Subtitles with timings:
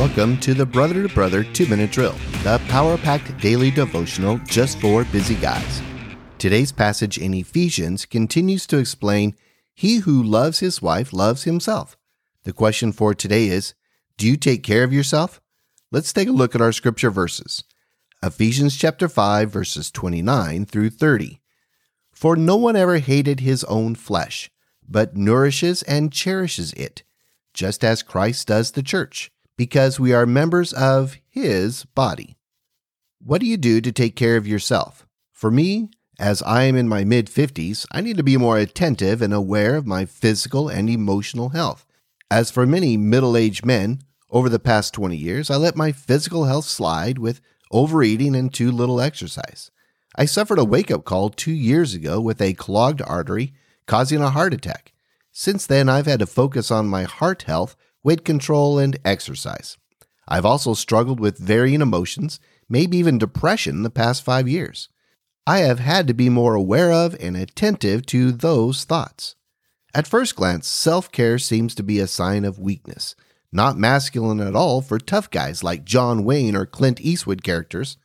[0.00, 4.80] Welcome to the Brother to Brother 2 Minute Drill, the power packed daily devotional just
[4.80, 5.82] for busy guys.
[6.38, 9.36] Today's passage in Ephesians continues to explain
[9.74, 11.98] He who loves his wife loves himself.
[12.44, 13.74] The question for today is
[14.16, 15.38] Do you take care of yourself?
[15.92, 17.62] Let's take a look at our scripture verses.
[18.22, 21.42] Ephesians chapter 5 verses 29 through 30.
[22.10, 24.50] For no one ever hated his own flesh,
[24.88, 27.02] but nourishes and cherishes it,
[27.52, 32.38] just as Christ does the church because we are members of His body.
[33.22, 35.06] What do you do to take care of yourself?
[35.32, 39.20] For me, as I am in my mid 50s, I need to be more attentive
[39.20, 41.84] and aware of my physical and emotional health.
[42.30, 46.46] As for many middle aged men, over the past 20 years, I let my physical
[46.46, 49.70] health slide with overeating and too little exercise.
[50.16, 53.52] I suffered a wake up call two years ago with a clogged artery
[53.86, 54.94] causing a heart attack.
[55.32, 59.76] Since then, I've had to focus on my heart health weight control, and exercise.
[60.26, 64.88] I've also struggled with varying emotions, maybe even depression, the past five years.
[65.46, 69.34] I have had to be more aware of and attentive to those thoughts.
[69.92, 73.16] At first glance, self care seems to be a sign of weakness,
[73.52, 77.96] not masculine at all for tough guys like John Wayne or Clint Eastwood characters.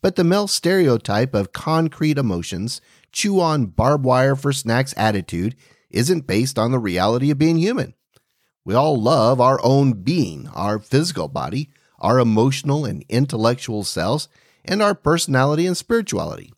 [0.00, 5.56] But the male stereotype of concrete emotions, chew on barbed wire for snacks attitude
[5.90, 7.94] isn't based on the reality of being human.
[8.64, 14.28] We all love our own being, our physical body, our emotional and intellectual selves,
[14.64, 16.52] and our personality and spirituality.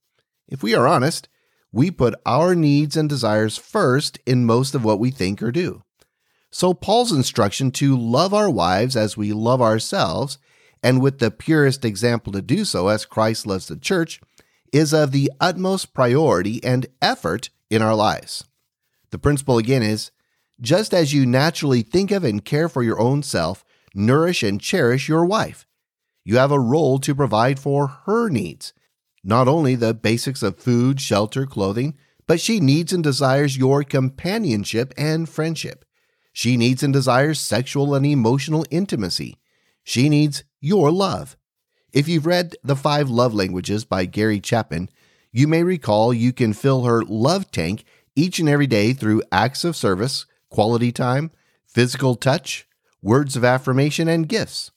[0.49, 1.29] If we are honest,
[1.73, 5.83] we put our needs and desires first in most of what we think or do.
[6.51, 10.39] So, Paul's instruction to love our wives as we love ourselves,
[10.83, 14.21] and with the purest example to do so as Christ loves the church,
[14.73, 18.45] is of the utmost priority and effort in our lives.
[19.11, 20.13] The principle again is
[20.61, 25.09] just as you naturally think of and care for your own self, nourish and cherish
[25.09, 25.67] your wife.
[26.25, 28.73] You have a role to provide for her needs,
[29.23, 31.95] not only the basics of food, shelter, clothing,
[32.27, 35.85] but she needs and desires your companionship and friendship.
[36.33, 39.39] She needs and desires sexual and emotional intimacy.
[39.85, 41.37] She needs your love.
[41.93, 44.91] If you've read The Five Love Languages by Gary Chapman,
[45.33, 47.85] you may recall you can fill her love tank
[48.15, 51.31] each and every day through acts of service, quality time,
[51.67, 52.67] physical touch,
[53.03, 54.71] words of affirmation, and gifts.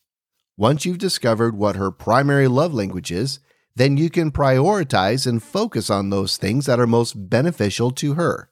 [0.58, 3.40] Once you've discovered what her primary love language is,
[3.76, 8.50] then you can prioritize and focus on those things that are most beneficial to her.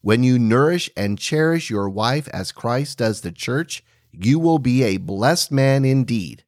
[0.00, 4.82] When you nourish and cherish your wife as Christ does the church, you will be
[4.82, 6.44] a blessed man indeed.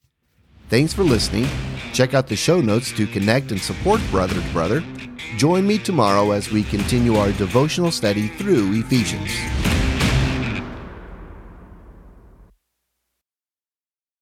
[0.71, 1.47] Thanks for listening.
[1.93, 4.83] Check out the show notes to connect and support Brother to Brother.
[5.37, 9.31] Join me tomorrow as we continue our devotional study through Ephesians.